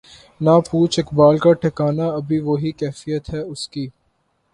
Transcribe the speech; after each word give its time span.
نہ 0.41 0.53
پوچھ 0.69 0.99
اقبال 0.99 1.37
کا 1.37 1.51
ٹھکانہ 1.61 2.05
ابھی 2.13 2.39
وہی 2.39 2.71
کیفیت 2.73 3.33
ہے 3.33 3.39
اس 3.41 3.67
کی 3.69 3.87